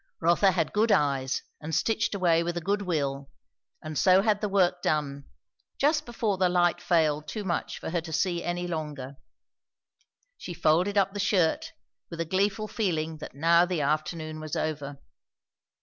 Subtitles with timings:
[0.19, 3.29] Rotha had good eyes and stitched away with a good will;
[3.83, 5.25] and so had the work done,
[5.77, 9.17] just before the light failed too much for her to see any longer.
[10.39, 11.73] She folded up the shirt,
[12.09, 14.97] with a gleeful feeling that now the afternoon was over.